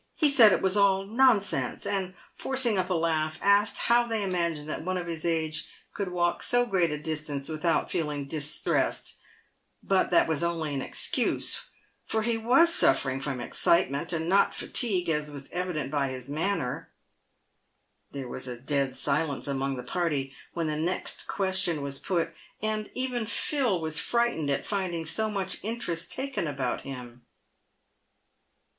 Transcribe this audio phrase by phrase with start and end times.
[0.15, 4.67] He said it was all nonsense, and, forcing up a laugh, asked how they imagined
[4.67, 9.19] that one of his age could walk so great a distance without feeling dis tressed?
[9.83, 11.65] But that was only an excuse,
[12.03, 16.89] for he was suffering from excitement, and not fatigue, as was evident by his manner.
[18.11, 22.89] There was a dead silence among the party when the next question was put, and
[22.95, 27.27] even Phil was frightened at finding so much interest taken about him.